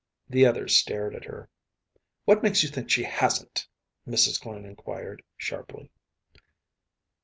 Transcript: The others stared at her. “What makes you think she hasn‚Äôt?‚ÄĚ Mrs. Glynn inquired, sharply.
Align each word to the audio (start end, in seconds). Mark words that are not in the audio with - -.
The 0.27 0.47
others 0.47 0.75
stared 0.75 1.13
at 1.13 1.25
her. 1.25 1.47
“What 2.25 2.41
makes 2.41 2.63
you 2.63 2.69
think 2.69 2.89
she 2.89 3.03
hasn‚Äôt?‚ÄĚ 3.03 3.67
Mrs. 4.11 4.41
Glynn 4.41 4.65
inquired, 4.65 5.21
sharply. 5.37 5.91